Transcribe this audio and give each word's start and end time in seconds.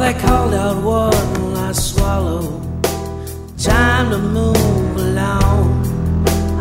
hauled 0.00 0.54
out 0.54 0.82
what 0.82 1.14
I 1.58 1.72
swallow. 1.72 2.60
Time 3.58 4.10
to 4.10 4.18
move 4.18 4.96
along. 4.96 5.86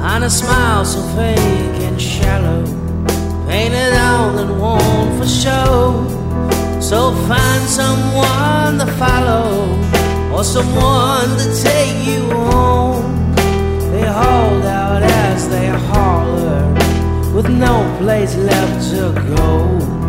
And 0.03 0.25
a 0.25 0.29
smile 0.29 0.83
so 0.83 1.01
fake 1.15 1.79
and 1.87 2.01
shallow. 2.01 2.65
Painted 3.47 3.93
on 3.93 4.37
and 4.37 4.59
worn 4.59 5.17
for 5.17 5.25
show. 5.25 6.05
So 6.81 7.13
find 7.29 7.63
someone 7.69 8.79
to 8.79 8.87
follow. 8.99 9.79
Or 10.33 10.43
someone 10.43 11.29
to 11.37 11.63
take 11.63 12.05
you 12.05 12.29
home. 12.31 13.33
They 13.91 14.05
hauled 14.05 14.65
out 14.65 15.03
as 15.03 15.47
they 15.47 15.67
hollered. 15.67 17.33
With 17.33 17.49
no 17.49 17.97
place 17.99 18.35
left 18.35 18.91
to 18.91 19.13
go. 19.35 20.00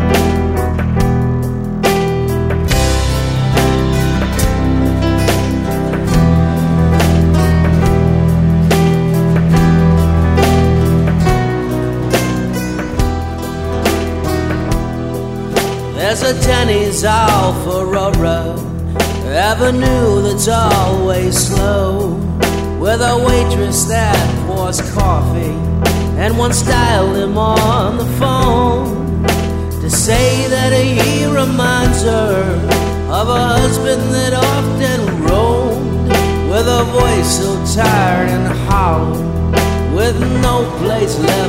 There's 16.02 16.23
a 16.23 16.34
Denny's 16.41 17.05
off 17.05 17.65
Aurora 17.65 18.59
Avenue 19.24 20.20
that's 20.23 20.48
always 20.48 21.38
slow 21.38 22.15
With 22.80 23.00
a 23.00 23.25
waitress 23.25 23.84
that 23.84 24.19
pours 24.48 24.81
coffee 24.94 25.55
And 26.19 26.36
one 26.36 26.53
styled 26.53 27.17
him 27.17 27.39
on 27.39 27.98
the 27.98 28.06
phone 28.19 29.22
To 29.81 29.89
say 29.89 30.48
that 30.48 30.72
he 30.72 31.25
reminds 31.25 32.03
her 32.03 32.34
Of 33.09 33.28
a 33.28 33.41
husband 33.61 34.03
that 34.12 34.34
often 34.34 35.22
roamed 35.22 36.09
With 36.50 36.66
a 36.66 36.83
voice 36.91 37.39
so 37.39 37.81
tired 37.81 38.28
and 38.28 38.48
hollow 38.69 39.14
With 39.94 40.19
no 40.42 40.69
place 40.81 41.16
left 41.20 41.41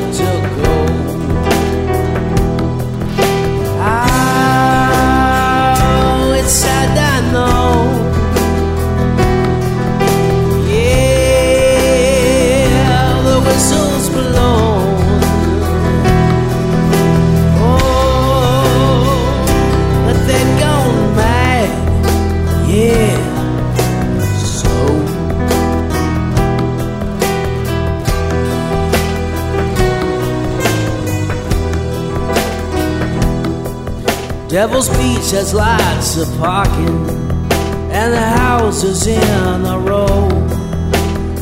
Devil's 34.54 34.88
Beach 34.90 35.32
has 35.32 35.52
lots 35.52 36.16
of 36.16 36.28
parking, 36.38 37.10
and 37.90 38.14
the 38.14 38.22
houses 38.22 39.08
in 39.08 39.66
a 39.66 39.80
row. 39.80 40.30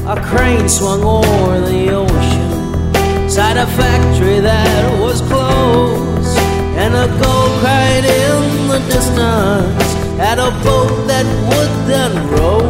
A 0.07 0.15
crane 0.27 0.69
swung 0.69 1.03
o'er 1.03 1.59
the 1.59 1.89
ocean, 1.91 3.29
side 3.29 3.57
a 3.57 3.67
factory 3.75 4.39
that 4.39 5.01
was 5.01 5.19
closed, 5.23 6.37
and 6.79 6.95
a 6.95 7.07
gold 7.21 7.51
cried 7.59 8.05
in 8.05 8.69
the 8.69 8.79
distance 8.87 9.91
at 10.17 10.39
a 10.39 10.51
boat 10.63 11.05
that 11.07 11.25
would 11.49 11.73
then 11.91 12.13
row 12.29 12.61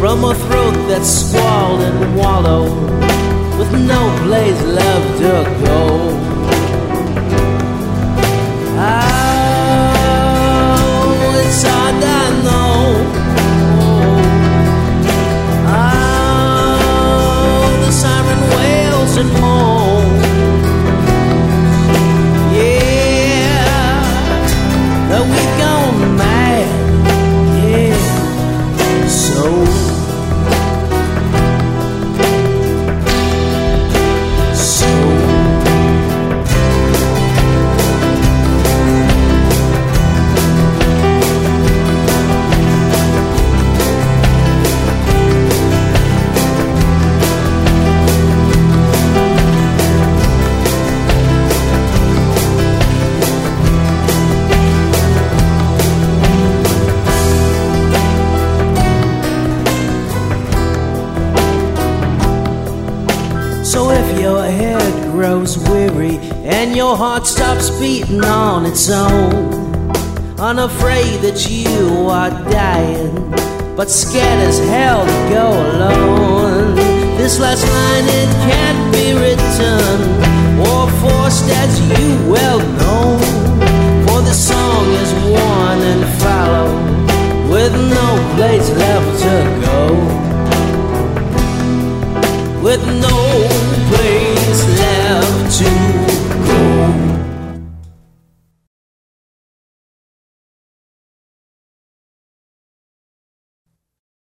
from 0.00 0.24
a 0.24 0.34
throat 0.34 0.74
that 0.88 1.04
squalled 1.04 1.80
and 1.80 2.16
wallowed 2.16 2.90
with 3.56 3.70
no 3.86 4.02
place 4.24 4.60
left 4.64 5.18
to 5.18 5.64
go. 5.64 6.23
So. 29.44 29.93
Your 66.74 66.96
heart 66.96 67.24
stops 67.24 67.70
beating 67.78 68.24
on 68.24 68.66
its 68.66 68.90
own, 68.90 69.90
unafraid 70.40 71.20
that 71.20 71.48
you 71.48 72.08
are 72.08 72.30
dying, 72.50 73.14
but 73.76 73.88
scared 73.88 74.40
as 74.40 74.58
hell 74.58 75.06
to 75.06 75.30
go 75.32 75.52
alone. 75.70 76.74
This 77.16 77.38
last 77.38 77.64
line 77.64 78.06
it 78.06 78.30
can't 78.50 78.92
be 78.92 79.12
written 79.14 80.00
or 80.66 80.90
forced 81.00 81.48
as 81.48 81.80
you 81.90 82.30
well 82.30 82.58
know, 82.58 83.18
for 84.06 84.20
the 84.22 84.34
song 84.34 84.86
is 85.02 85.12
worn 85.30 85.80
and 85.92 86.04
fallow, 86.22 86.68
with 87.52 87.72
no 87.72 88.08
place 88.34 88.68
left 88.70 89.22
to 89.22 89.34
go. 89.64 90.24
With 92.62 92.82
no 93.00 93.23